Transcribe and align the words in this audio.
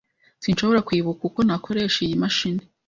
Sinshobora 0.43 0.85
kwibuka 0.87 1.21
uko 1.29 1.39
nakoresha 1.47 1.99
iyi 2.05 2.15
mashini. 2.23 2.63